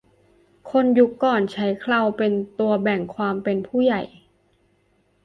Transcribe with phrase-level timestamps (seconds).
[0.71, 4.01] คนยุคก่อนใช้เคราเป็นตัวแบ่งความเป็นผู้ใหญ่